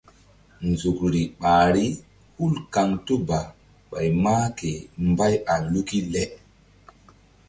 [0.67, 1.85] Nzukri ɓahri
[2.37, 3.39] hul kaŋto ba
[3.89, 4.69] ɓay mah ke
[5.09, 6.23] mbay a luk le.